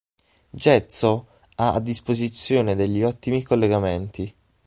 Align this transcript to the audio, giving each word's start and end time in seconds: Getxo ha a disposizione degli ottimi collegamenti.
Getxo 0.63 1.27
ha 1.57 1.73
a 1.75 1.79
disposizione 1.79 2.73
degli 2.73 3.03
ottimi 3.03 3.43
collegamenti. 3.43 4.35